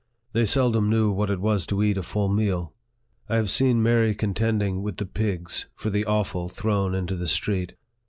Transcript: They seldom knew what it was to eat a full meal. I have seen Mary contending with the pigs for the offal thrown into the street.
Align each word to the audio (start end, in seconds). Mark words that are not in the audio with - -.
They 0.33 0.45
seldom 0.45 0.89
knew 0.89 1.11
what 1.11 1.29
it 1.29 1.39
was 1.39 1.67
to 1.67 1.83
eat 1.83 1.95
a 1.95 2.01
full 2.01 2.27
meal. 2.27 2.73
I 3.29 3.35
have 3.35 3.51
seen 3.51 3.83
Mary 3.83 4.15
contending 4.15 4.81
with 4.81 4.97
the 4.97 5.05
pigs 5.05 5.67
for 5.75 5.91
the 5.91 6.05
offal 6.07 6.49
thrown 6.49 6.95
into 6.95 7.15
the 7.15 7.27
street. 7.27 7.75